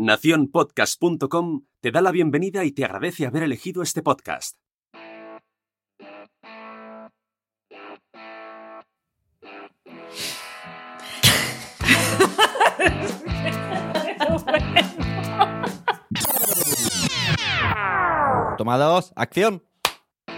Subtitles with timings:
[0.00, 4.56] Naciónpodcast.com te da la bienvenida y te agradece haber elegido este podcast.
[18.56, 19.64] Toma dos, acción.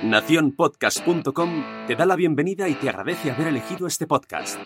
[0.02, 4.58] Naciónpodcast.com te da la bienvenida y te agradece haber elegido este podcast.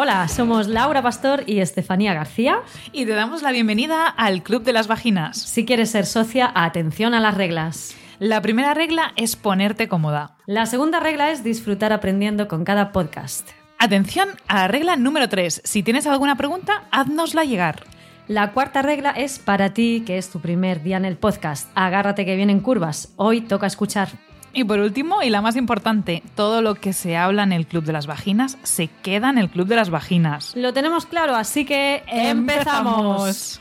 [0.00, 2.60] Hola, somos Laura Pastor y Estefanía García.
[2.92, 5.36] Y te damos la bienvenida al Club de las Vaginas.
[5.36, 7.96] Si quieres ser socia, atención a las reglas.
[8.20, 10.36] La primera regla es ponerte cómoda.
[10.46, 13.48] La segunda regla es disfrutar aprendiendo con cada podcast.
[13.80, 15.62] Atención a la regla número 3.
[15.64, 17.82] Si tienes alguna pregunta, haznosla llegar.
[18.28, 21.70] La cuarta regla es para ti, que es tu primer día en el podcast.
[21.74, 23.12] Agárrate que vienen curvas.
[23.16, 24.10] Hoy toca escuchar.
[24.52, 27.84] Y por último, y la más importante, todo lo que se habla en el Club
[27.84, 30.54] de las Vaginas se queda en el Club de las Vaginas.
[30.56, 33.60] Lo tenemos claro, así que empezamos.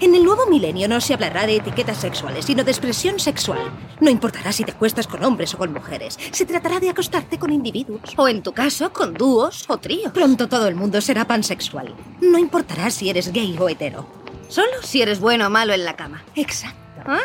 [0.00, 3.60] En el nuevo milenio no se hablará de etiquetas sexuales, sino de expresión sexual.
[4.00, 6.18] No importará si te acuestas con hombres o con mujeres.
[6.30, 8.00] Se tratará de acostarte con individuos.
[8.16, 10.12] O en tu caso, con dúos o tríos.
[10.12, 11.94] Pronto todo el mundo será pansexual.
[12.22, 14.19] No importará si eres gay o hetero.
[14.50, 16.24] Solo si eres bueno o malo en la cama.
[16.34, 16.80] Exacto.
[17.06, 17.20] Ah.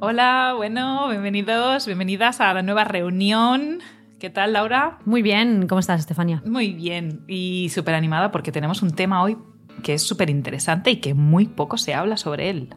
[0.00, 3.80] Hola, bueno, bienvenidos, bienvenidas a la nueva reunión.
[4.20, 4.98] ¿Qué tal, Laura?
[5.06, 6.42] Muy bien, ¿cómo estás, Estefanía?
[6.44, 9.38] Muy bien y súper animada porque tenemos un tema hoy
[9.82, 12.74] que es súper interesante y que muy poco se habla sobre él.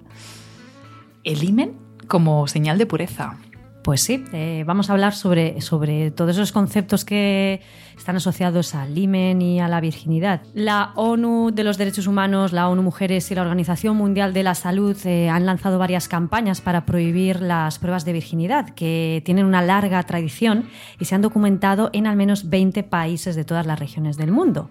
[1.28, 1.73] El himen
[2.08, 3.36] como señal de pureza.
[3.83, 7.59] Pues sí, eh, vamos a hablar sobre, sobre todos esos conceptos que
[7.97, 10.42] están asociados al himen y a la virginidad.
[10.53, 14.56] La ONU de los Derechos Humanos, la ONU Mujeres y la Organización Mundial de la
[14.56, 19.62] Salud eh, han lanzado varias campañas para prohibir las pruebas de virginidad, que tienen una
[19.62, 24.16] larga tradición y se han documentado en al menos 20 países de todas las regiones
[24.16, 24.69] del mundo.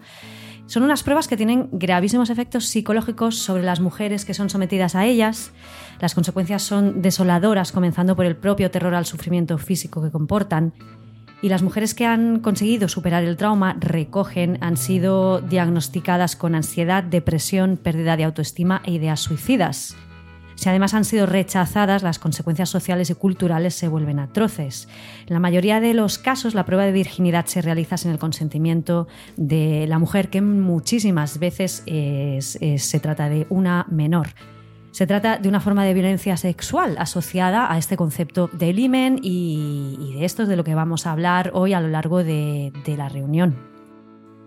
[0.67, 5.07] Son unas pruebas que tienen gravísimos efectos psicológicos sobre las mujeres que son sometidas a
[5.07, 5.53] ellas.
[6.01, 10.75] Las consecuencias son desoladoras, comenzando por el propio terror al sufrimiento físico que comportan.
[11.41, 17.05] Y las mujeres que han conseguido superar el trauma recogen han sido diagnosticadas con ansiedad,
[17.05, 19.97] depresión, pérdida de autoestima e ideas suicidas.
[20.57, 24.89] Si además han sido rechazadas, las consecuencias sociales y culturales se vuelven atroces.
[25.27, 29.07] En la mayoría de los casos, la prueba de virginidad se realiza sin el consentimiento
[29.37, 34.29] de la mujer, que muchísimas veces es- se trata de una menor.
[34.93, 40.15] Se trata de una forma de violencia sexual asociada a este concepto del himen y,
[40.19, 42.97] de esto es de lo que vamos a hablar hoy a lo largo de, de
[42.97, 43.57] la reunión.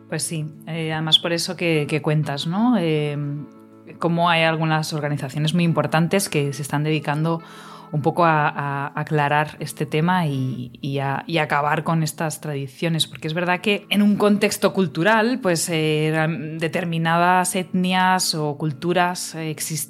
[0.09, 2.77] Pues sí, eh, además por eso que, que cuentas, ¿no?
[2.79, 3.15] Eh,
[3.97, 7.41] cómo hay algunas organizaciones muy importantes que se están dedicando
[7.91, 13.61] un poco a, aclarar este tema y, a, acabar con estas tradiciones, porque es verdad
[13.61, 16.13] que en un contexto cultural, pues eh,
[16.59, 19.35] determinadas etnias o culturas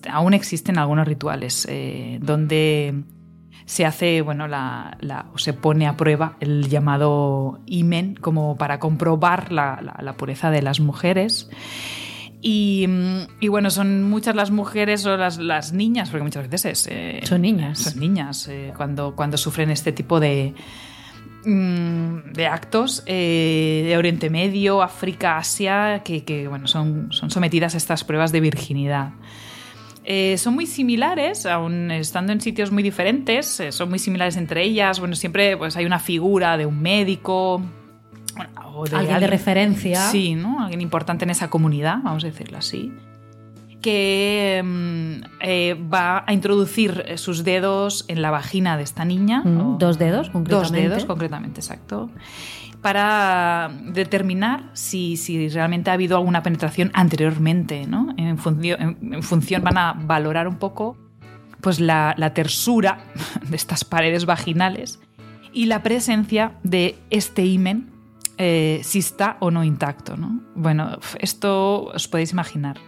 [0.10, 3.04] aún existen algunos rituales eh, donde
[3.66, 4.98] se hace, bueno, la,
[5.34, 10.62] o se pone a prueba el llamado imen como para comprobar la- la pureza de
[10.62, 11.50] las mujeres.
[12.42, 16.66] Y, mm, y bueno, son muchas las mujeres o las, las niñas, porque muchas veces
[16.66, 17.80] es, eh, Son niñas.
[17.80, 20.54] Son niñas eh, cuando, cuando sufren este tipo de,
[21.46, 27.74] mm, de actos eh, de Oriente Medio, África, Asia, que, que, bueno, son, son sometidas
[27.74, 29.12] a estas pruebas de virginidad.
[30.12, 34.64] Eh, son muy similares, aun estando en sitios muy diferentes, eh, son muy similares entre
[34.64, 35.00] ellas.
[35.00, 37.62] Bueno, siempre pues, hay una figura de un médico.
[38.80, 40.02] O Alguien de referencia.
[40.10, 40.62] Sí, ¿no?
[40.62, 42.92] Alguien importante en esa comunidad, vamos a decirlo así.
[43.82, 49.42] Que mm, eh, va a introducir eh, sus dedos en la vagina de esta niña.
[49.44, 50.82] Mm, dos dedos, Dos concretamente.
[50.90, 52.10] dedos, concretamente, exacto.
[52.82, 58.14] Para determinar si, si realmente ha habido alguna penetración anteriormente, ¿no?
[58.18, 60.98] En, funcio- en- en función van a valorar un poco
[61.62, 63.00] pues la, la tersura
[63.50, 65.00] de estas paredes vaginales
[65.52, 67.90] y la presencia de este himen,
[68.40, 70.18] eh, si está o no intacto.
[70.18, 70.42] ¿no?
[70.56, 72.80] Bueno, esto os podéis imaginar.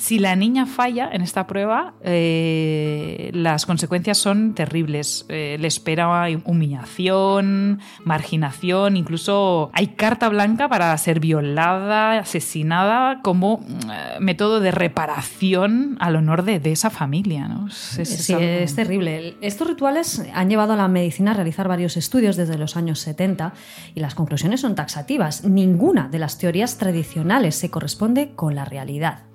[0.00, 5.26] Si la niña falla en esta prueba, eh, las consecuencias son terribles.
[5.28, 14.16] Eh, le espera humillación, marginación, incluso hay carta blanca para ser violada, asesinada como eh,
[14.20, 17.46] método de reparación al honor de, esa familia.
[17.46, 17.68] ¿no?
[17.68, 19.36] Es, sí, es terrible.
[19.42, 23.52] Estos rituales han llevado a la medicina a realizar varios estudios desde los años 70
[23.94, 25.44] y las conclusiones son taxativas.
[25.44, 29.29] Ninguna de las teorías tradicionales se corresponde con la realidad.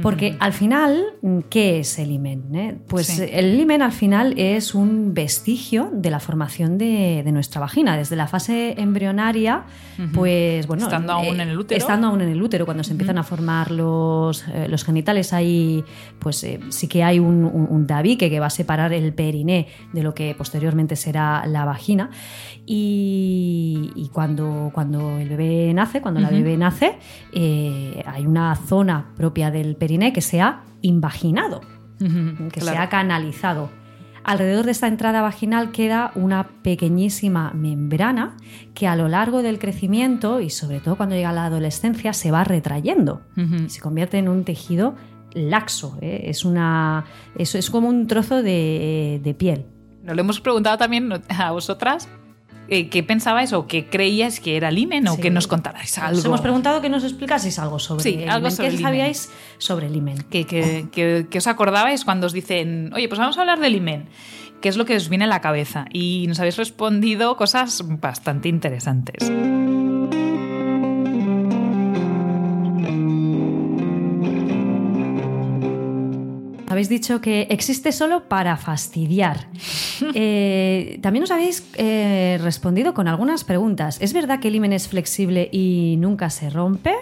[0.00, 1.02] Porque al final,
[1.50, 2.54] ¿qué es el imen?
[2.54, 2.78] Eh?
[2.86, 7.96] Pues el imen al final es un vestigio de la formación de, nuestra vagina.
[7.96, 9.64] Desde la fase embrionaria,
[10.14, 10.84] pues bueno.
[10.84, 11.78] Estando aún eh, en el útero.
[11.78, 15.84] Estando aún en el útero, cuando se empiezan a formar los, eh, los genitales, hay,
[16.20, 20.14] pues sí que hay un, un, tabique que va a separar el periné de lo
[20.14, 22.10] que posteriormente será la vagina.
[22.66, 26.98] Y, cuando, cuando el bebé nace, cuando la bebé nace,
[27.34, 31.60] hay una zona propia del periné que se ha invaginado,
[32.52, 33.70] que se ha canalizado.
[34.24, 38.36] Alrededor de esta entrada vaginal queda una pequeñísima membrana
[38.74, 42.30] que a lo largo del crecimiento y sobre todo cuando llega a la adolescencia se
[42.30, 44.96] va retrayendo y se convierte en un tejido
[45.32, 45.96] laxo.
[46.02, 46.24] ¿eh?
[46.24, 47.06] Es, una,
[47.36, 49.64] eso es como un trozo de, de piel.
[50.02, 52.08] Nos lo hemos preguntado también a vosotras
[52.68, 56.18] eh, qué pensabais o qué creíais que era el imen o que nos contarais algo.
[56.18, 59.96] Os hemos preguntado que nos explicaseis algo sobre sí, el algo ¿Qué sabíais sobre el
[59.96, 60.22] imen?
[60.28, 64.08] ¿Qué, os acordabais cuando os dicen, oye, pues vamos a hablar del imen?
[64.60, 65.86] ¿Qué es lo que os viene a la cabeza?
[65.92, 69.30] Y nos habéis respondido cosas bastante interesantes.
[76.78, 79.48] Habéis dicho que existe solo para fastidiar.
[80.14, 83.98] Eh, también os habéis eh, respondido con algunas preguntas.
[84.00, 86.94] ¿Es verdad que el himen es flexible y nunca se rompe?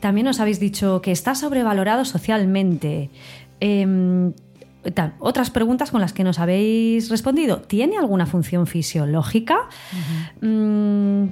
[0.00, 3.10] También os habéis dicho que está sobrevalorado socialmente.
[3.60, 4.32] Em,
[5.20, 7.62] otras preguntas con las que nos habéis respondido.
[7.62, 9.68] ¿Tiene alguna función fisiológica?
[10.40, 11.26] Mm,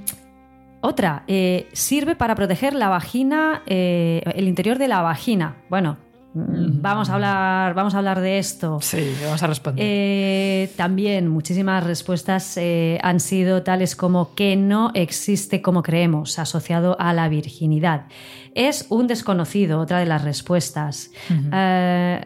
[0.81, 5.57] otra, eh, sirve para proteger la vagina, el interior de la vagina.
[5.69, 5.99] Bueno,
[6.37, 8.79] Vamos a hablar, vamos a hablar de esto.
[8.81, 9.85] Sí, vamos a responder.
[9.87, 16.97] Eh, también muchísimas respuestas eh, han sido tales como que no existe como creemos, asociado
[16.99, 18.07] a la virginidad.
[18.55, 21.13] Es un desconocido, otra de las respuestas.
[21.53, 22.21] Eh,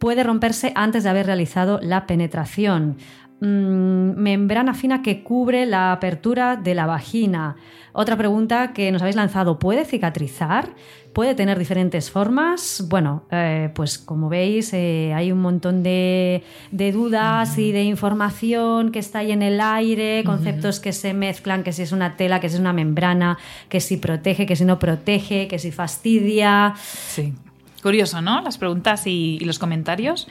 [0.00, 2.96] puede romperse antes de haber realizado la penetración.
[3.44, 7.56] Mm, membrana fina que cubre la apertura de la vagina.
[7.92, 10.70] Otra pregunta que nos habéis lanzado, ¿puede cicatrizar?
[11.12, 12.86] Puede tener diferentes formas.
[12.88, 16.42] Bueno, eh, pues como veis, eh, hay un montón de,
[16.72, 21.72] dudas y de información que está ahí en el aire, conceptos que se mezclan, que
[21.72, 23.36] si es una tela, que si es una membrana,
[23.68, 26.74] que si protege, que si no protege, que si fastidia.
[26.76, 27.34] Sí.
[27.84, 28.40] Curioso, ¿no?
[28.40, 30.26] Las preguntas y, los comentarios.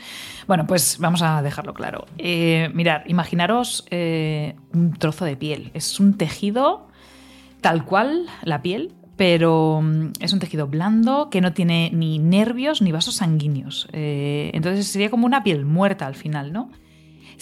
[0.47, 2.07] Bueno, pues vamos a dejarlo claro.
[2.17, 5.71] Eh, mirad, imaginaros un trozo de piel.
[5.73, 6.87] Es un tejido
[7.61, 12.81] tal cual, la piel, pero mm, es un tejido blando que no tiene ni nervios
[12.81, 13.87] ni vasos sanguíneos.
[13.93, 16.69] Eh, entonces sería como una piel muerta al final, ¿no?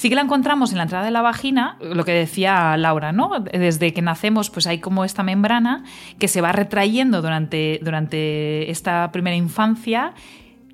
[0.01, 3.39] Sí que la encontramos en la entrada de la vagina, lo que decía Laura, ¿no?
[3.39, 5.83] Desde que nacemos, pues hay como esta membrana
[6.17, 10.15] que se va retrayendo durante, durante esta primera infancia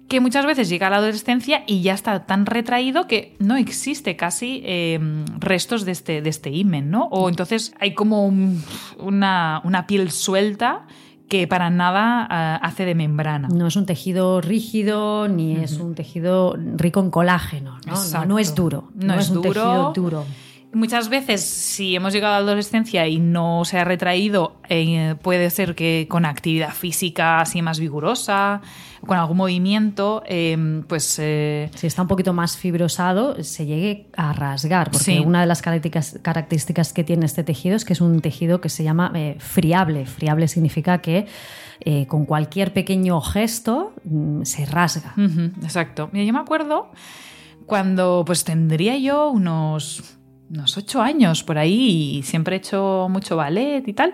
[0.08, 4.16] que muchas veces llega a la adolescencia y ya está tan retraído que no existe
[4.16, 7.10] casi em, restos de este, de este himen, ¿no?
[7.12, 8.32] O entonces hay como
[8.98, 10.86] una, piel suelta
[11.30, 13.48] que para nada eh, hace de membrana.
[13.50, 18.26] No es un tejido rígido ni es un tejido rico en colágeno, ¿no?
[18.26, 18.90] No, es duro.
[18.96, 20.26] No, es, un tejido duro.
[20.74, 25.50] Muchas veces, si hemos llegado a la adolescencia y no se ha retraído, eh, puede
[25.50, 28.62] ser que con actividad física así más vigorosa,
[29.06, 31.20] con algún movimiento, em, pues...
[31.20, 35.62] Eh, si está un poquito más fibrosado, se llegue a rasgar, porque una de las
[35.62, 40.06] características, que tiene este tejido es que es un tejido que se llama eh, friable.
[40.06, 41.28] Friable significa que
[42.08, 45.14] con cualquier pequeño gesto mm, se rasga.
[45.64, 46.10] exacto.
[46.12, 46.92] yo me acuerdo
[47.66, 50.17] cuando pues tendría yo unos
[50.50, 54.14] unos ocho años por ahí y siempre he hecho mucho ballet y tal.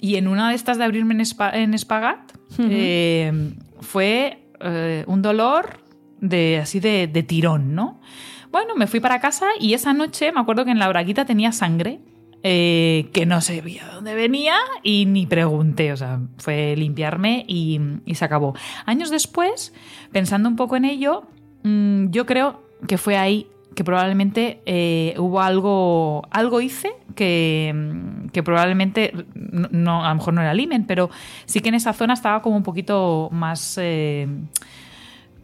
[0.00, 5.82] Y en una de estas de abrirme en, espagat eh, fue eh, un dolor
[6.20, 8.00] de así de, tirón, ¿no?
[8.50, 11.52] Bueno, me fui para casa y esa noche me acuerdo que en la braguita tenía
[11.52, 12.00] sangre.
[12.42, 17.78] Eh, que no sabía dónde venía y ni pregunté, o sea, fue limpiarme y,
[18.14, 18.54] se acabó.
[18.86, 19.74] Años después,
[20.10, 21.24] pensando un poco en ello,
[21.64, 27.74] mm, yo creo que fue ahí que probablemente eh, hubo algo, algo hice que,
[28.32, 31.10] que probablemente, no, a lo mejor no era limen, pero
[31.46, 33.78] sí que en esa zona estaba como un poquito más...
[33.80, 34.28] Eh,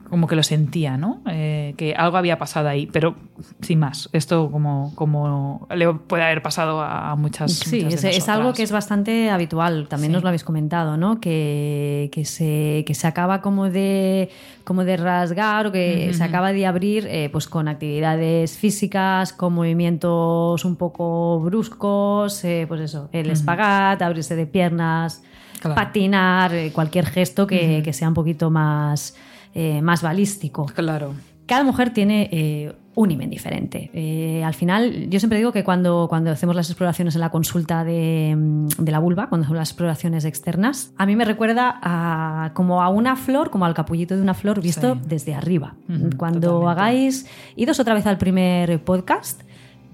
[0.08, 1.20] como que lo sentía, ¿no?
[1.26, 3.16] Eh, que algo había pasado ahí, pero
[3.60, 4.08] sin más.
[4.12, 7.52] Esto como, como le puede haber pasado a muchas.
[7.52, 9.88] Sí, es, algo que es bastante habitual.
[9.88, 11.20] También nos lo habéis comentado, ¿no?
[11.20, 14.30] Que, que, se, que se acaba como de,
[14.64, 19.54] como de rasgar o que se acaba de abrir eh, pues con actividades físicas, con
[19.54, 25.22] movimientos un poco bruscos, eh, pues eso, el espagat, abrirse de piernas,
[25.62, 29.16] patinar, cualquier gesto que, que sea un poquito más
[29.58, 30.66] eh, más balístico.
[30.66, 31.14] Claro.
[31.46, 33.90] Cada mujer tiene eh, un imen diferente.
[33.94, 37.82] Eh, al final, yo siempre digo que cuando, cuando hacemos las exploraciones en la consulta
[37.82, 42.50] de, mm, de, la vulva, cuando hacemos las exploraciones externas, a mí me recuerda a,
[42.52, 45.76] como a una flor, como al capullito de una flor visto desde arriba.
[46.18, 49.40] cuando hagáis, idos otra vez al primer podcast,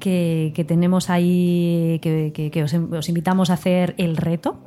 [0.02, 4.58] que, tenemos ahí, que, os, invitamos a hacer el reto.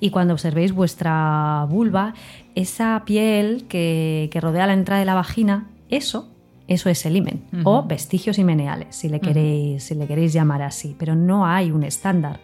[0.00, 2.14] Y cuando observéis vuestra vulva,
[2.54, 6.28] esa piel que, rodea la entrada de la vagina, eso
[6.68, 10.96] eso es el himen o vestigios himeneales, si le, queréis, si le queréis llamar así,
[10.98, 12.40] pero no hay un estándar.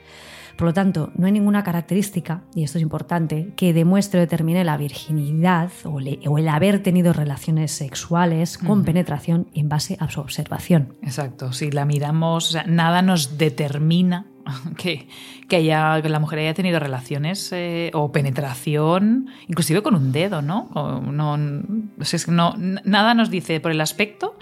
[0.59, 4.65] Por lo tanto, no hay ninguna característica, y esto es importante, que demuestre o determine
[4.65, 10.97] la virginidad o, el haber tenido relaciones sexuales con penetración en base a su observación.
[11.01, 14.27] Exacto, si la miramos, nada nos determina
[14.77, 15.07] que,
[15.49, 20.43] que, haya, que la mujer haya tenido relaciones eh, o penetración, inclusive con un dedo,
[20.43, 20.71] ¿no?
[20.75, 24.37] no, no, nada nos dice por el aspecto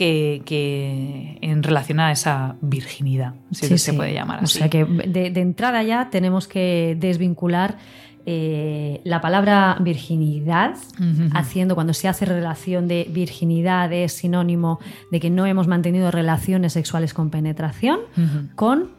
[0.00, 4.58] que, en relación a esa virginidad, si se puede llamar así.
[4.58, 7.76] O sea que de, entrada ya tenemos que desvincular
[8.24, 10.76] eh, la palabra virginidad,
[11.32, 14.78] haciendo cuando se hace relación de virginidad es sinónimo
[15.10, 18.00] de que no hemos mantenido relaciones sexuales con penetración,
[18.54, 18.90] con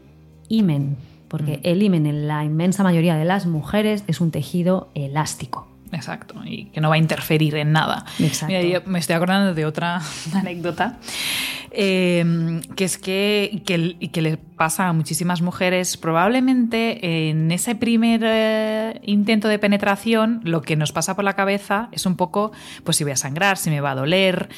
[0.50, 5.70] imen, porque el imen en la inmensa mayoría de las mujeres es un tejido elástico.
[5.91, 8.05] Exacto, y que no va a interferir en nada.
[8.48, 10.01] Mira, me estoy acordando de otra
[10.33, 10.98] anécdota,
[11.71, 18.21] eh, que es que, que, que, le pasa a muchísimas mujeres, probablemente en ese primer
[18.24, 22.51] eh, intento de penetración, lo que nos pasa por la cabeza es un poco,
[22.83, 24.50] pues si voy a sangrar, si me va a doler.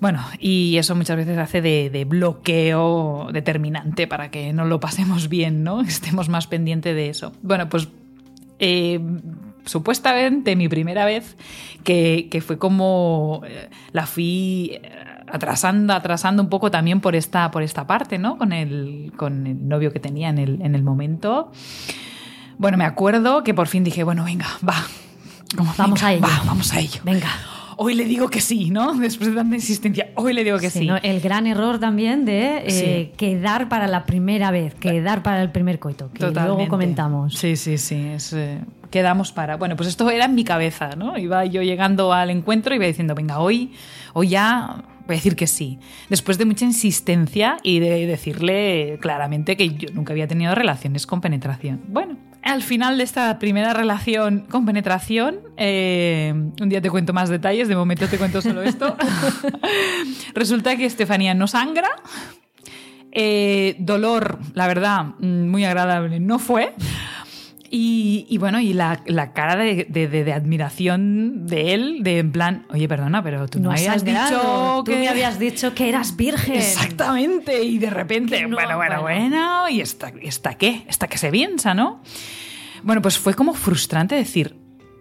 [0.00, 5.28] Bueno, y eso muchas veces hace de, de, bloqueo determinante para que no lo pasemos
[5.28, 5.80] bien, ¿no?
[5.82, 7.32] Estemos más pendientes de eso.
[7.42, 7.88] Bueno, pues
[8.58, 9.00] eh,
[9.64, 11.36] supuestamente mi primera vez,
[11.84, 14.90] que, fue como eh, la fui eh,
[15.26, 18.38] atrasando, atrasando un poco también por esta, por esta parte, ¿no?
[18.38, 21.52] Con el, con el novio que tenía en el, en el momento.
[22.58, 24.76] Bueno, me acuerdo que por fin dije, bueno, venga, va.
[25.76, 26.26] vamos a ello.
[26.46, 27.00] vamos a ello.
[27.04, 27.30] Venga
[27.82, 28.94] hoy le digo que sí, ¿no?
[28.98, 30.88] Después de tanta insistencia, hoy le digo que sí.
[31.02, 35.78] El gran error también de eh, quedar para la primera vez, quedar para el primer
[35.78, 37.34] coito, que luego comentamos.
[37.34, 38.14] Sí, sí, sí.
[38.34, 38.60] Eh,
[38.90, 39.56] quedamos para.
[39.56, 41.18] Bueno, pues esto era en mi cabeza, ¿no?
[41.18, 43.72] Iba yo llegando al encuentro y iba diciendo, venga, hoy,
[44.12, 45.78] hoy ya voy a decir que sí.
[46.08, 51.20] Después de mucha insistencia y de decirle claramente que yo nunca había tenido relaciones con
[51.20, 51.82] penetración.
[51.88, 57.28] Bueno, al final de esta primera relación con penetración, eh, un día te cuento más
[57.28, 58.96] detalles, de momento te cuento solo esto.
[60.34, 61.90] Resulta que Estefanía no sangra.
[63.12, 66.74] Eh, dolor, la verdad, mm, muy agradable no fue.
[67.74, 68.98] Y, bueno, y la,
[69.32, 74.82] cara de, admiración de él, de en plan, oye, perdona, pero tú no, habías dicho
[74.84, 74.98] que...
[74.98, 76.56] me habías dicho que eras virgen.
[76.56, 80.84] Exactamente, y de repente, bueno, bueno, bueno, ¿y esta, esta qué?
[80.86, 82.02] ¿Esta que se piensa, no?
[82.82, 84.54] Bueno, pues fue como frustrante decir,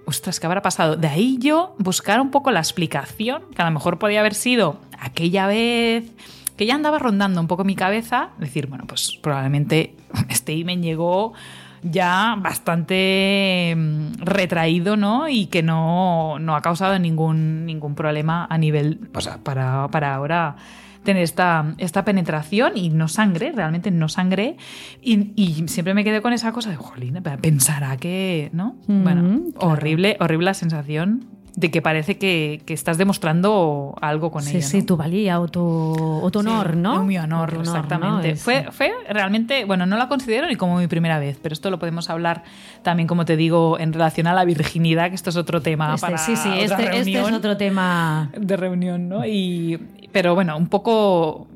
[0.06, 0.96] ostras, ¿qué habrá pasado?
[0.96, 4.80] De ahí yo buscar un poco la explicación, que a lo mejor podía haber sido
[4.98, 6.10] aquella vez
[6.56, 9.94] que ya andaba rondando un poco mi cabeza, decir, bueno, pues probablemente
[10.30, 11.34] este email llegó
[11.84, 15.28] ya bastante mm, retraído, ¿no?
[15.28, 20.56] Y que no, ha causado ningún, ningún problema a nivel, pues, para, para ahora
[21.04, 24.58] tener esta, esta penetración y no sangre, realmente no sangre.
[25.02, 28.76] Y, siempre me quedé con esa cosa de, jolín, pensará que, ¿no?
[28.88, 34.62] bueno, horrible, horrible la sensación de que parece que, estás demostrando algo con ella.
[34.62, 37.04] Sí, sí, tu valía o tu, o tu honor, ¿no?
[37.04, 38.36] Mi honor, exactamente.
[38.36, 41.80] Fue, fue realmente, bueno, no la considero ni como mi primera vez, pero esto lo
[41.80, 42.44] podemos hablar
[42.84, 46.08] también, como te digo, en relación a la virginidad, que esto es otro tema este,
[46.08, 48.32] para Sí, sí, este, este, es otro tema.
[48.38, 49.26] De reunión, ¿no?
[49.26, 49.80] Y,
[50.12, 51.48] pero bueno, un poco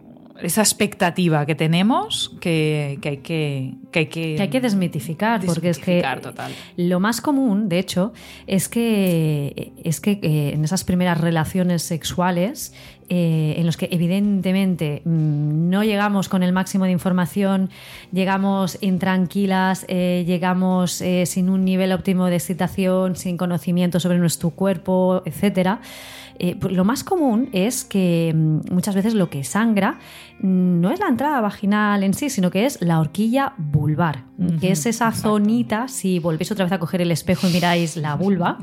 [0.41, 5.69] esa expectativa que tenemos que, hay que, que hay que, que, hay que desmitificar, porque
[5.69, 6.51] es que total.
[6.75, 8.13] lo más común, de hecho,
[8.45, 12.73] es que, es que eh, en esas primeras relaciones sexuales
[13.07, 17.69] eh, en los que evidentemente mm, no llegamos con el máximo de información,
[18.11, 25.23] llegamos intranquilas, eh, llegamos sin un nivel óptimo de excitación, sin conocimiento sobre nuestro cuerpo,
[25.25, 25.79] etc.
[26.59, 29.99] Pues lo más común es que mm, muchas veces lo que sangra
[30.39, 34.25] mm, no es la entrada vaginal en sí, sino que es la horquilla vulvar,
[34.59, 38.15] que es esa zonita, si volvéis otra vez a coger el espejo y miráis la
[38.15, 38.57] vulva,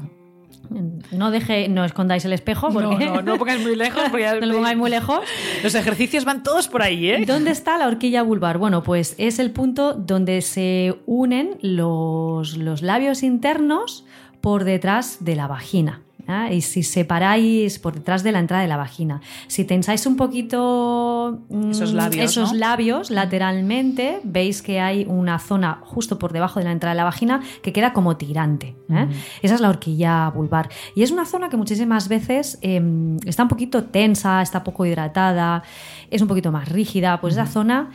[1.10, 4.02] no deje, no escondáis el espejo porque no, no, no lo pongáis muy lejos.
[4.40, 5.20] no lo pongáis muy lejos.
[5.62, 7.24] Los ejercicios van todos por ahí, ¿eh?
[7.26, 8.58] ¿Dónde está la horquilla vulvar?
[8.58, 14.04] Bueno, pues es el punto donde se unen los, los labios internos
[14.40, 16.02] por detrás de la vagina.
[16.50, 21.42] Y si separáis por detrás de la entrada de la vagina, si tensáis un poquito
[21.48, 26.64] mm, esos labios, esos labios lateralmente, veis que hay una zona justo por debajo de
[26.64, 28.76] la entrada de la vagina que queda como tirante.
[28.90, 29.08] ¿eh?
[29.42, 30.68] Esa es la horquilla vulvar.
[30.94, 35.62] Y es una zona que muchísimas veces em, está un poquito tensa, está poco hidratada,
[36.10, 37.20] es un poquito más rígida.
[37.20, 37.90] Pues esa zona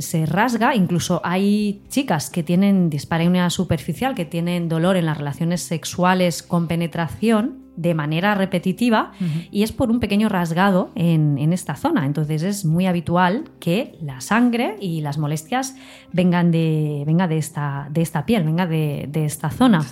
[0.00, 5.62] se rasga, incluso hay chicas que tienen dispareunia superficial, que tienen dolor en las relaciones
[5.62, 9.12] sexuales con penetración de manera repetitiva
[9.52, 12.04] y es por un pequeño rasgado en, esta zona.
[12.06, 15.76] Entonces es muy habitual que la sangre y las molestias
[16.12, 19.86] vengan de, venga de, esta, de esta piel, venga de, esta zona.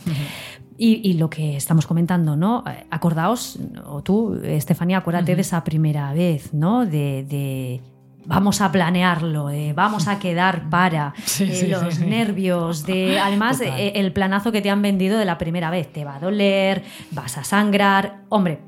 [0.78, 2.62] Y, lo que estamos comentando, ¿no?
[2.90, 6.84] Acordaos, o tú, Estefanía, acuérdate de esa primera vez, ¿no?
[6.84, 7.80] de
[8.26, 14.52] vamos a planearlo, vamos a quedar para eh, los nervios, de además eh, el planazo
[14.52, 18.23] que te han vendido de la primera vez, te va a doler, vas a sangrar,
[18.28, 18.61] hombre,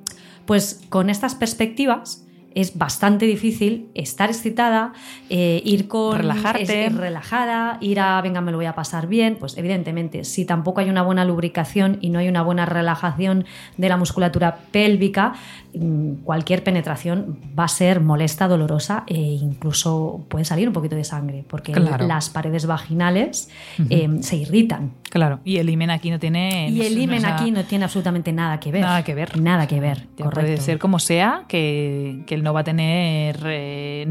[0.46, 2.24] pues con estas perspectivas
[2.54, 4.92] es bastante difícil estar excitada,
[5.30, 9.56] eh, ir con relajarte, relajada, ir a venga me lo voy a pasar bien, pues
[9.58, 13.44] evidentemente si tampoco hay una buena lubricación y no hay una buena relajación
[13.76, 15.34] de la musculatura pélvica,
[15.74, 21.04] mm, cualquier penetración va a ser molesta, dolorosa e incluso puede salir un poquito de
[21.04, 23.50] sangre porque las paredes vaginales
[23.90, 24.92] em, se irritan.
[25.10, 26.68] Claro, y el imen aquí no tiene...
[26.70, 28.82] Y el imen aquí no tiene absolutamente nada que ver.
[28.82, 29.40] Nada que ver.
[29.40, 33.38] Nada que ver, Puede ser como sea que, que el no va a tener...
[33.44, 34.06] Eh,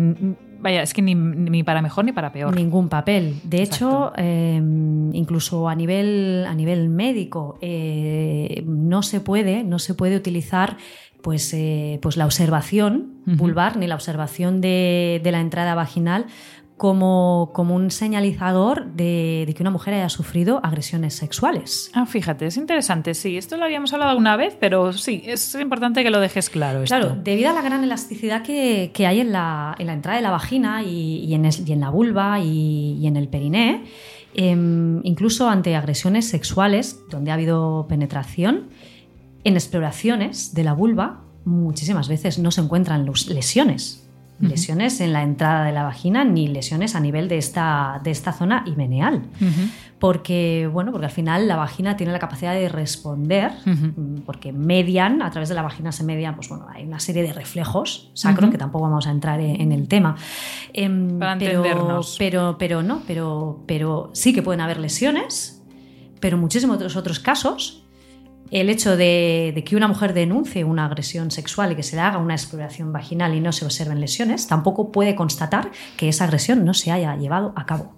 [0.60, 2.56] vaya, es que ni, para mejor ni para peor.
[2.56, 3.40] Ningún papel.
[3.44, 9.96] De hecho, em, incluso a nivel, a nivel médico, eh, no se puede, no se
[9.96, 10.78] puede utilizar
[11.24, 16.28] pues, eh, pues la observación vulvar ni la observación de, de la entrada vaginal
[16.78, 21.90] como, como un señalizador de, que una mujer haya sufrido agresiones sexuales.
[21.94, 23.16] Ah, fíjate, es interesante.
[23.16, 26.84] Sí, esto lo habíamos hablado una vez, pero sí, es importante que lo dejes claro.
[26.86, 30.30] Claro, debido a la gran elasticidad que, hay en la, en la, entrada de la
[30.30, 33.86] vagina y, en, en, la vulva y, en el periné,
[34.36, 38.70] em, incluso ante agresiones sexuales donde ha habido penetración,
[39.44, 44.07] en exploraciones de la vulva muchísimas veces no se encuentran lesiones
[44.40, 48.34] lesiones en la entrada de la vagina ni lesiones a nivel de esta, de esta
[48.34, 49.24] zona imeneal.
[50.00, 55.24] Porque, bueno, porque al final la vagina tiene la capacidad de responder, mm, porque median,
[55.24, 58.52] a través de la vagina se median, pues bueno, hay una serie de reflejos sacros
[58.52, 60.16] que tampoco vamos a entrar en, el tema.
[60.72, 62.16] Em, Para pero, entendernos.
[62.20, 65.64] Pero, pero no, pero, pero sí que pueden haber lesiones,
[66.20, 67.87] pero muchísimos otros, otros casos
[68.52, 72.18] el hecho de, que una mujer denuncie una agresión sexual y que se le haga
[72.18, 76.74] una exploración vaginal y no se observen lesiones, tampoco puede constatar que esa agresión no
[76.74, 77.96] se haya llevado a cabo.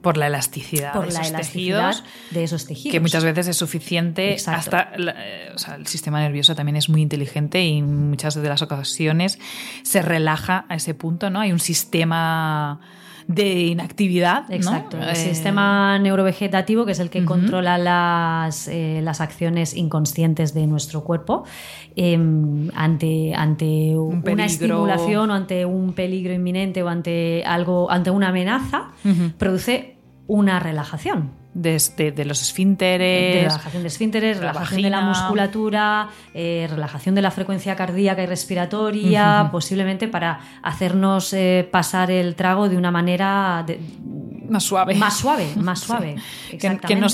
[0.00, 2.92] Por la elasticidad, Por de, la esos elasticidad tejidos, de esos tejidos.
[2.92, 4.36] Que muchas veces es suficiente.
[4.46, 9.38] Hasta eh, el sistema nervioso también es muy inteligente y en muchas de las ocasiones
[9.82, 11.40] se relaja a ese punto, ¿no?
[11.40, 12.80] Hay un sistema
[13.28, 14.50] de inactividad.
[14.50, 14.98] Exacto.
[14.98, 20.66] El eh, sistema neurovegetativo, que es el que controla las, eh, las, acciones inconscientes de
[20.66, 21.44] nuestro cuerpo,
[21.96, 28.28] em, ante, ante una estimulación o ante un peligro inminente o ante algo, ante una
[28.28, 28.90] amenaza,
[29.38, 29.96] produce
[30.28, 33.34] una relajación de, los esfínteres.
[33.34, 38.26] De relajación de esfínteres, relajación de la musculatura, eh, relajación de la frecuencia cardíaca y
[38.26, 43.64] respiratoria, posiblemente para hacernos eh, pasar el trago de una manera
[44.48, 44.94] más suave.
[44.94, 46.16] Más suave, más suave.
[46.58, 47.08] Que, no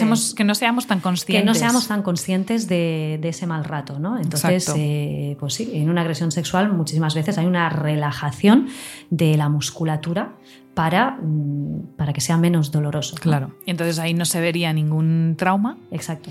[0.54, 1.42] seamos tan conscientes.
[1.42, 4.18] Que no seamos tan conscientes de, ese mal rato, ¿no?
[4.18, 8.68] Entonces, eh, pues sí, en una agresión sexual muchísimas veces hay una relajación
[9.10, 10.34] de la musculatura
[10.74, 13.16] para, mm, para que sea menos doloroso.
[13.16, 13.54] Claro.
[13.66, 15.78] Y entonces ahí no se vería ningún trauma.
[15.90, 16.30] Exacto.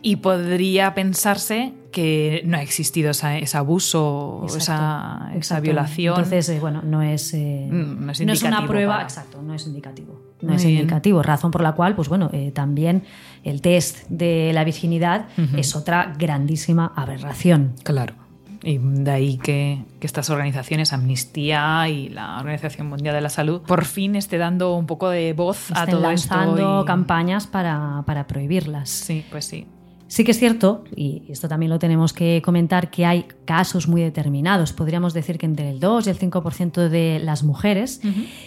[0.00, 6.14] Y podría pensarse que no ha existido ese abuso, esa, esa, violación.
[6.14, 10.27] Entonces, eh, bueno, no es, eh, mm, no es, una prueba, exacto, no es indicativo.
[10.40, 13.02] No es indicativo, razón por la cual, pues bueno, eh, también
[13.44, 17.74] el test de la virginidad es otra grandísima aberración.
[17.82, 18.14] Claro.
[18.62, 23.84] Y de ahí que, estas organizaciones, Amnistía y la Organización Mundial de la Salud, por
[23.84, 28.90] fin esté dando un poco de voz a todo lanzando campañas para, para prohibirlas.
[28.90, 29.66] Sí, pues sí.
[30.08, 34.00] Sí que es cierto, y esto también lo tenemos que comentar, que hay casos muy
[34.00, 34.72] determinados.
[34.72, 38.00] Podríamos decir que entre el 2 y el 5% de las mujeres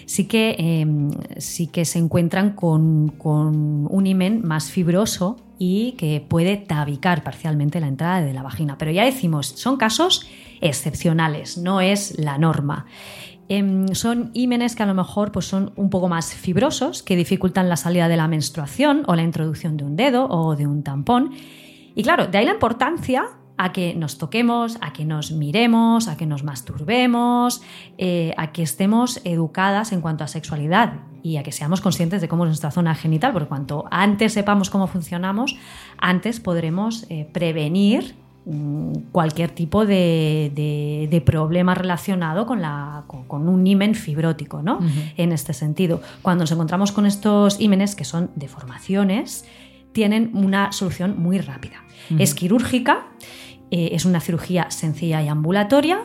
[0.07, 6.25] sí, que, em, sí que se encuentran con, con un imen más fibroso y que
[6.27, 8.79] puede tabicar parcialmente la entrada de la vagina.
[8.79, 10.25] Pero ya decimos, son casos
[10.61, 12.87] excepcionales, no es la norma.
[13.53, 17.67] Em, son ímenes que a lo mejor pues, son un poco más fibrosos, que dificultan
[17.67, 21.33] la salida de la menstruación o la introducción de un dedo o de un tampón.
[21.93, 23.25] Y claro, de ahí la importancia
[23.57, 27.61] a que nos toquemos, a que nos miremos, a que nos masturbemos,
[27.97, 32.29] eh, a que estemos educadas en cuanto a sexualidad y a que seamos conscientes de
[32.29, 35.57] cómo es nuestra zona genital, porque cuanto antes sepamos cómo funcionamos,
[35.97, 38.15] antes podremos eh, prevenir
[39.11, 44.79] cualquier tipo de, problema relacionado con, la, con, un himen fibrótico, ¿no?
[45.17, 46.01] En este sentido.
[46.21, 49.45] Cuando nos encontramos con estos ímenes, que son deformaciones,
[49.91, 51.83] tienen una solución muy rápida.
[52.17, 53.07] Es quirúrgica,
[53.69, 55.99] eh, es una cirugía sencilla y ambulatoria,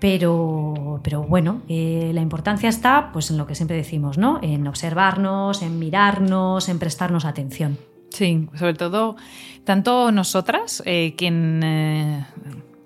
[0.00, 4.38] pero, pero, bueno, eh, la importancia está pues, en lo que siempre decimos, ¿no?
[4.42, 7.78] En observarnos, en mirarnos, en prestarnos atención.
[8.10, 9.16] Sí, sobre todo,
[9.64, 12.26] tanto nosotras, eh, quien eh,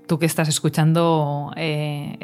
[0.07, 2.19] tú que estás escuchando eh,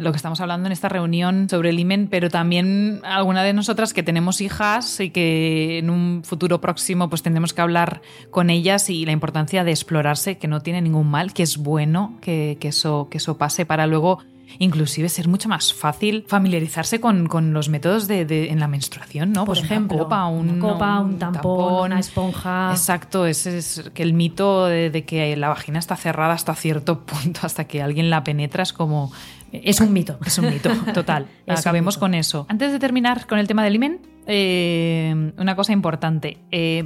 [0.00, 3.92] lo que estamos hablando en esta reunión sobre el IMEN, pero también alguna de nosotras
[3.92, 8.00] que tenemos hijas y que en un futuro próximo pues tendremos que hablar
[8.30, 12.16] con ellas y la importancia de explorarse, que no tiene ningún mal, que es bueno
[12.20, 14.20] que, eso, que eso pase para luego
[14.58, 19.44] inclusive ser mucho más fácil familiarizarse con, los métodos de, en la menstruación, ¿no?
[19.44, 22.70] Por pues ejemplo, una copa, un, copa, un, tampón, una esponja.
[22.70, 27.40] Exacto, ese es que el mito de, que la vagina está cerrada hasta cierto punto,
[27.42, 29.12] hasta que alguien la penetra, es como...
[29.52, 30.18] Es un mito.
[30.24, 31.26] Es un mito, total.
[31.46, 32.46] Acabemos con eso.
[32.48, 36.38] Antes de terminar con el tema del imen, eh, una cosa importante.
[36.50, 36.84] Eh,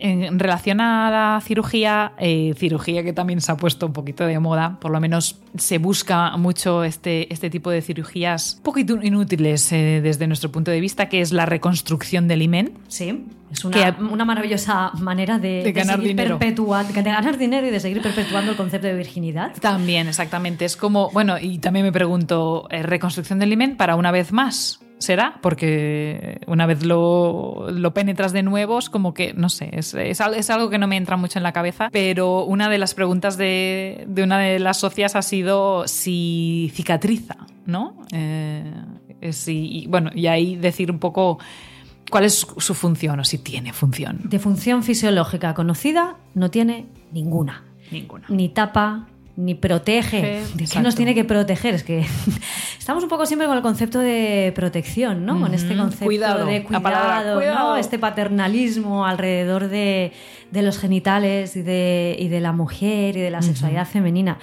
[0.00, 4.38] en relación a la cirugía, eh, cirugía que también se ha puesto un poquito de
[4.38, 9.72] moda, por lo menos se busca mucho este, este tipo de cirugías un poquito inútiles
[9.72, 12.74] eh, desde nuestro punto de vista, que es la reconstrucción del imen.
[12.88, 16.38] Sí, es una, una maravillosa manera de, ganar dinero.
[16.38, 19.52] de ganar dinero y de seguir perpetuando el concepto de virginidad.
[19.60, 20.64] También, exactamente.
[20.64, 24.80] Es como, bueno, y también me pregunto, eh, ¿reconstrucción del imen para una vez más?
[24.98, 30.50] Será, porque una vez lo, penetras de nuevo, es como que, no sé, es, es,
[30.50, 34.06] algo que no me entra mucho en la cabeza, pero una de las preguntas de,
[34.22, 37.96] una de las socias ha sido si cicatriza, ¿no?
[38.12, 38.72] Eh,
[39.30, 41.38] si, y, bueno, y ahí decir un poco
[42.10, 44.20] cuál es su función o si tiene función.
[44.24, 47.64] De función fisiológica conocida no tiene ninguna.
[47.90, 48.26] Ninguna.
[48.28, 49.08] Ni tapa,
[49.38, 50.42] ni protege.
[50.54, 51.72] ¿De qué nos tiene que proteger?
[51.72, 52.04] Es que
[52.78, 55.40] estamos un poco siempre con el concepto de protección, ¿no?
[55.40, 56.04] Con este concepto
[56.44, 60.12] de cuidado, Este paternalismo alrededor de,
[60.52, 64.38] los genitales y de, la mujer y de la sexualidad femenina.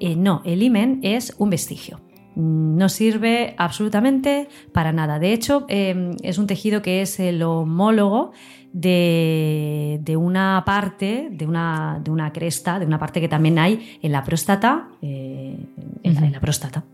[0.00, 2.00] Eh, no, el imen es un vestigio.
[2.34, 5.20] No sirve absolutamente para nada.
[5.20, 8.32] De hecho, eh, es un tejido que es el homólogo
[8.72, 14.12] de, una parte, de una, de una, cresta, de una parte que también hay en
[14.12, 15.56] la próstata, eh,
[16.02, 16.84] en, la, próstata.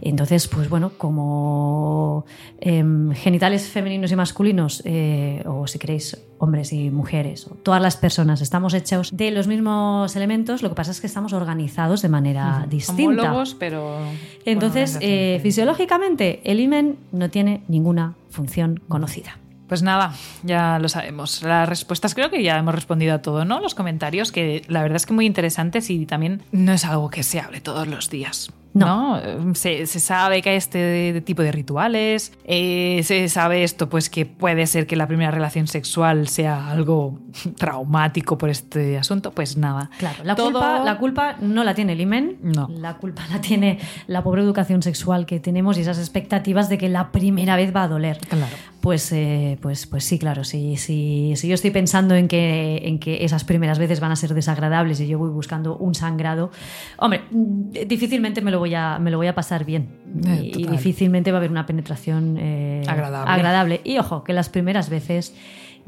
[0.00, 2.24] Entonces, pues bueno, como
[2.60, 7.96] em, genitales femeninos y masculinos, eh, o si queréis, hombres y mujeres, o todas las
[7.96, 12.08] personas estamos hechos de los mismos elementos, lo que pasa es que estamos organizados de
[12.08, 13.22] manera distinta.
[13.22, 13.98] Homólogos, pero...
[14.44, 19.38] Entonces, eh, fisiológicamente, el imen no tiene ninguna función conocida.
[19.68, 21.42] Pues nada, ya lo sabemos.
[21.42, 23.60] Las respuestas creo que ya hemos respondido a todo, ¿no?
[23.60, 27.22] Los comentarios, que la verdad es que muy interesantes y también no es algo que
[27.22, 28.50] se hable todos los días.
[28.74, 29.20] No.
[29.54, 34.66] Se, sabe que hay este tipo de rituales, eh, se sabe esto, pues que puede
[34.66, 37.18] ser que la primera relación sexual sea algo
[37.56, 39.90] traumático por este asunto, pues nada.
[39.98, 42.68] Claro, la, culpa, la culpa no la tiene el IMEN, no.
[42.70, 46.88] la culpa la tiene la pobre educación sexual que tenemos y esas expectativas de que
[46.88, 48.18] la primera vez va a doler.
[48.28, 48.56] Claro.
[48.88, 52.98] Pues, eh, pues, pues sí, claro, si, si, si yo estoy pensando en que, en
[52.98, 56.50] que esas primeras veces van a ser desagradables y yo voy buscando un sangrado,
[56.96, 59.90] hombre, difícilmente me lo voy a, me lo voy a pasar bien.
[60.26, 63.82] Eh, y, difícilmente va a haber una penetración eh, agradable.
[63.84, 65.34] Y ojo, que las primeras veces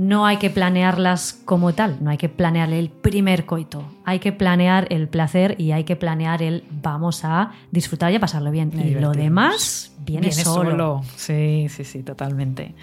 [0.00, 4.32] no hay que planearlas como tal, no hay que planear el primer coito, hay que
[4.32, 8.72] planear el placer y hay que planear el vamos a disfrutar y a pasarlo bien.
[8.82, 11.02] Y lo demás viene, solo.
[11.16, 12.74] Sí, sí, sí, totalmente.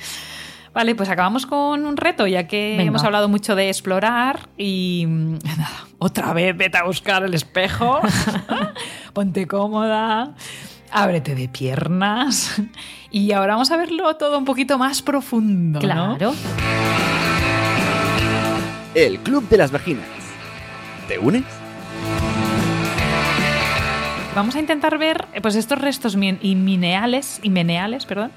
[0.76, 2.90] Vale, pues acabamos con un reto, ya que Venga.
[2.90, 8.00] hemos hablado mucho de explorar y mm, nada, otra vez vete a buscar el espejo,
[9.14, 10.36] ponte cómoda,
[10.92, 12.62] ábrete de piernas
[13.12, 15.80] y ahora vamos a verlo todo un poquito más profundo.
[15.80, 16.18] ¿no?
[16.18, 16.34] Claro.
[18.96, 20.06] El Club de las Vaginas.
[21.08, 21.44] ¿Te unes?
[24.36, 28.32] Vamos a intentar ver eh, pues estos restos min- y mineales, y meneales, perdón,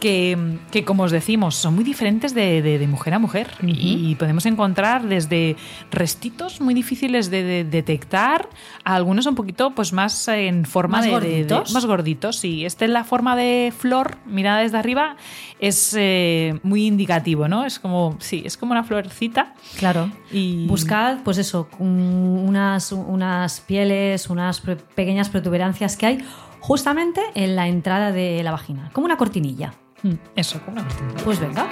[0.00, 0.36] que,
[0.72, 3.48] que, como os decimos, son muy diferentes de, de- de mujer a mujer.
[3.62, 5.56] Y podemos encontrar desde
[5.90, 8.48] restitos muy difíciles de, de detectar
[8.84, 11.72] a algunos un poquito pues más en forma ¿Más de, gorditos?
[11.72, 12.36] más gorditos.
[12.36, 15.16] Sí, este en la forma de flor, mirada desde arriba,
[15.60, 17.64] es eh, muy indicativo, ¿no?
[17.64, 19.54] Es como, sí, es como una florcita.
[19.78, 20.10] Claro.
[20.32, 24.60] Y Buscad, pues eso, un- unas, unas pieles, unas
[24.94, 26.24] pequeñas protuberancias que hay
[26.60, 29.72] justamente en la entrada de la vagina, como una cortinilla.
[30.02, 31.24] Mm, Eso, como una cortinilla.
[31.24, 31.68] Pues venga.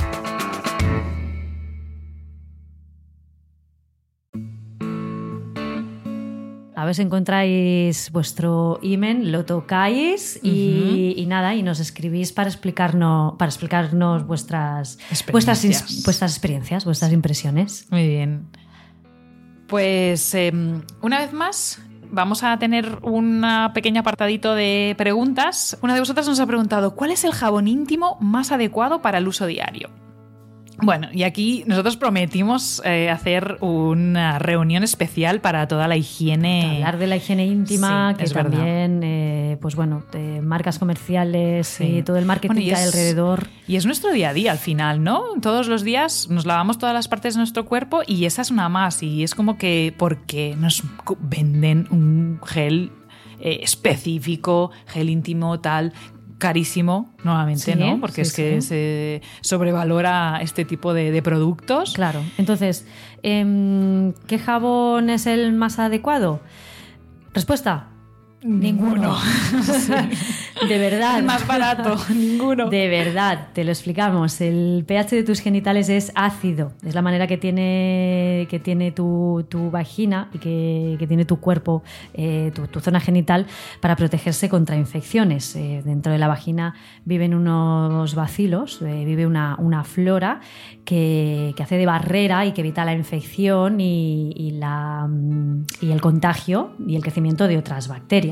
[6.74, 12.48] A ver si encontráis vuestro imen, lo tocáis y, y nada, y nos escribís para
[12.48, 14.96] explicarnos, para explicarnos vuestras,
[15.32, 16.04] vuestras, Experiencias.
[16.04, 17.88] vuestras experiencias, vuestras impresiones.
[17.90, 18.46] Muy bien.
[19.66, 20.52] Pues eh,
[21.02, 23.44] una vez más vamos a tener un
[23.74, 25.78] pequeño apartadito de preguntas.
[25.82, 29.28] Una de vosotras nos ha preguntado, ¿cuál es el jabón íntimo más adecuado para el
[29.28, 29.90] uso diario?
[30.80, 36.76] Bueno, y aquí nosotros prometimos eh, hacer una reunión especial para toda la higiene.
[36.76, 40.04] Hablar de la higiene íntima, Sí, que también, eh, pues bueno,
[40.42, 41.98] marcas comerciales Sí.
[41.98, 43.48] y todo el marketing Bueno, y es- alrededor.
[43.66, 45.22] Y es nuestro día a día al final, ¿no?
[45.42, 48.68] Todos los días nos lavamos todas las partes de nuestro cuerpo y esa es una
[48.68, 49.02] más.
[49.02, 50.82] Y es como que, ¿por qué nos
[51.18, 52.92] venden un gel
[53.40, 55.92] eh, específico, gel íntimo, tal?
[56.38, 58.00] Carísimo nuevamente, Sí, ¿no?
[58.00, 58.68] Porque sí, es que sí.
[58.68, 61.92] se sobrevalora este tipo de, de productos.
[61.94, 62.22] Claro.
[62.38, 62.86] Entonces,
[63.22, 66.40] em, ¿qué jabón es el más adecuado?
[67.34, 67.88] Respuesta.
[68.40, 69.16] Ninguno.
[70.68, 71.18] de verdad.
[71.18, 72.70] El más barato, ninguno.
[72.70, 74.40] De verdad, te lo explicamos.
[74.40, 76.72] El pH de tus genitales es ácido.
[76.86, 81.40] Es la manera que tiene, que tiene tu, tu vagina y que, que tiene tu
[81.40, 81.82] cuerpo,
[82.14, 83.46] eh, tu, tu zona genital,
[83.80, 85.56] para protegerse contra infecciones.
[85.56, 86.74] Eh, dentro de la vagina
[87.04, 90.40] viven unos bacilos, eh, vive una, una flora
[90.84, 95.90] que, que hace de barrera y que evita la infección y, y la, mm, y
[95.90, 98.27] el contagio y el crecimiento de otras bacterias.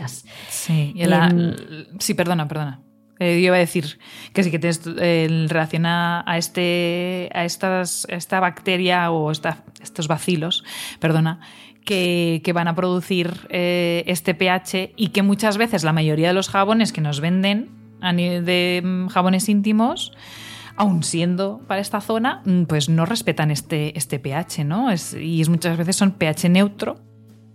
[0.49, 1.55] Sí, y la- Em,
[1.99, 2.81] sí, perdona, perdona.
[3.19, 3.99] Eh, yo iba a decir
[4.35, 9.65] que sí que tienes eh, en relación a, este a estas, esta bacteria o esta-
[9.83, 10.65] estos bacilos,
[11.01, 11.41] perdona,
[11.85, 16.35] que, que van a producir eh, este pH y que muchas veces la mayoría de
[16.35, 17.71] los jabones que nos venden
[18.03, 20.13] a nivel de mm, jabones íntimos
[20.79, 24.91] aun siendo para esta zona, mm, pues no respetan este, este pH, ¿no?
[24.91, 27.01] Es, y es muchas veces son pH neutro,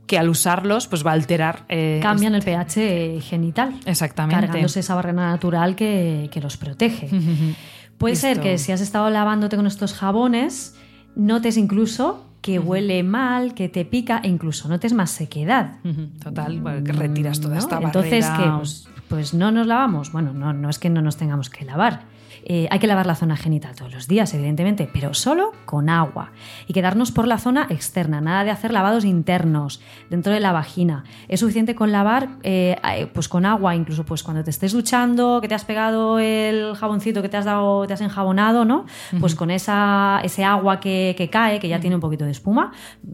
[0.08, 1.66] que al usarlos, pues va a alterar.
[1.70, 3.80] eh, Cambian el pH genital.
[3.86, 4.46] Exactamente.
[4.46, 7.10] cargándose esa barrera natural que, que los protege.
[7.98, 10.76] Puede ser que si has estado lavándote con estos jabones,
[11.16, 15.76] notes incluso que huele mal, que te pica e incluso notes más sequedad.
[16.24, 17.60] Total, que retiras toda ¿no?
[17.60, 18.52] esta Entonces, barrera.
[18.54, 18.58] ¿qué?
[18.58, 20.12] Pues, pues no nos lavamos.
[20.12, 22.02] Bueno, no, no es que no nos tengamos que lavar.
[22.46, 26.32] Eh, hay que lavar la zona genital todos los días, evidentemente, pero solo con agua.
[26.68, 31.04] Y quedarnos por la zona externa, nada de hacer lavados internos dentro de la vagina.
[31.28, 35.40] Es suficiente con lavar eh, eh, pues con agua, incluso pues cuando te estés duchando,
[35.42, 38.86] que te has pegado el jaboncito que te has dado, te has enjabonado, ¿no?
[39.20, 42.72] Pues con esa, ese agua que, que cae, que ya tiene un poquito de espuma,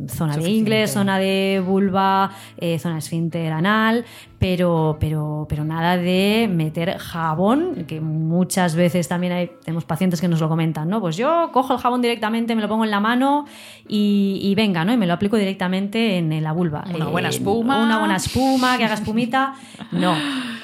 [0.08, 4.06] zona de ingle, zona de vulva, eh, zona esfínter anal,
[4.40, 10.28] pero, pero, pero nada de meter jabón, que muchas veces también hay, tenemos pacientes que
[10.28, 11.02] nos lo comentan, ¿no?
[11.02, 13.46] Pues yo cojo el jabón directamente, me lo pongo en la mano
[13.88, 14.94] y, y venga, ¿no?
[14.94, 16.86] Y me lo aplico directamente en, la vulva.
[16.94, 17.84] Una buena espuma.
[17.84, 19.56] Una buena espuma, que haga espumita.
[19.92, 20.16] No,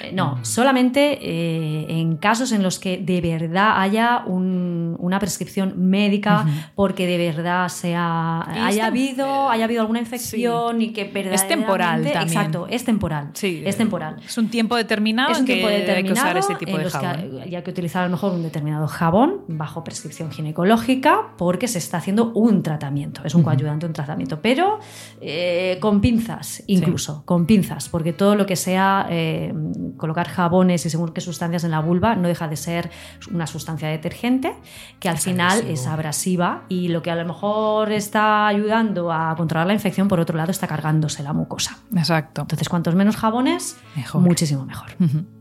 [0.01, 5.73] eh, no, solamente eh, en casos en los que de verdad haya un- una prescripción
[5.89, 10.93] médica porque de verdad sea, Y haya es tem- habido, haya habido alguna infección y
[10.93, 11.47] que verdaderamente...
[11.55, 12.23] temporal también.
[12.27, 13.29] Exacto, es temporal.
[13.33, 14.17] Sí, es temporal.
[14.25, 16.77] Es un tiempo determinado Es un en que tiempo hay que determinado usar ese tipo
[16.77, 17.41] de que jabón.
[17.41, 21.97] hay que utilizar a lo mejor un determinado jabón bajo prescripción ginecológica porque se está
[21.97, 24.79] haciendo un tratamiento, es un coayudante, un tratamiento, pero
[25.21, 29.53] eh, con pinzas incluso, con pinzas, porque todo lo que sea eh,
[29.97, 32.89] colocar jabones y según qué sustancias en la vulva no deja de ser
[33.31, 34.53] una sustancia detergente
[34.99, 35.73] que al Es final agresivo.
[35.73, 40.19] es abrasiva y lo que a lo mejor está ayudando a controlar la infección, por
[40.19, 41.77] otro lado está cargándose la mucosa.
[41.95, 42.41] Exacto.
[42.41, 44.21] Entonces, cuantos menos jabones, Mejor.
[44.21, 44.91] muchísimo mejor.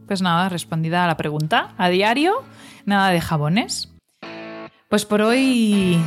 [0.07, 1.71] Pues nada, respondida a la pregunta.
[1.79, 2.43] A diario,
[2.87, 3.93] nada de jabones.
[4.89, 5.99] Pues por hoy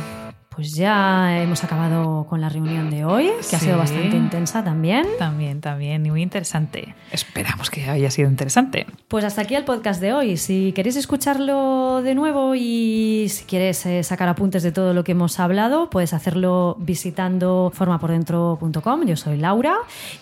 [0.56, 5.06] pues ya hemos acabado con la reunión de hoy, que ha sido bastante intensa también.
[5.18, 6.94] También, también, y muy interesante.
[7.12, 8.86] Esperamos que haya sido interesante.
[9.06, 10.38] Pues hasta aquí el podcast de hoy.
[10.38, 15.12] Si queréis escucharlo de nuevo y si quieres eh, sacar apuntes de todo lo que
[15.12, 19.04] hemos hablado, puedes hacerlo visitando formapordentro.com.
[19.04, 19.76] Yo soy Laura.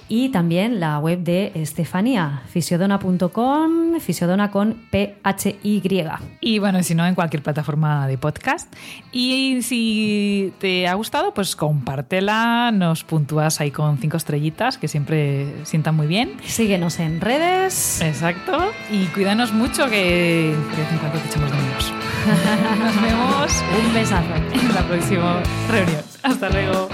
[0.08, 5.82] Y también la web de Estefanía, fisiodona.com, fisiodona con P-H-Y.
[6.40, 8.74] Y bueno, si no, en cualquier plataforma de podcast.
[9.12, 9.62] Y
[10.24, 15.94] si te ha gustado, pues compártela, nos puntúas ahí con cinco estrellitas, que siempre sientan
[15.94, 16.36] muy bien.
[16.46, 18.00] Síguenos en redes.
[18.00, 18.70] Exacto.
[18.90, 21.92] Y cuídanos mucho, que de vez en cuando te echamos de menos.
[22.78, 23.64] nos vemos.
[23.86, 24.34] Un besazo.
[24.52, 26.02] En la próxima reunión.
[26.22, 26.88] Hasta luego.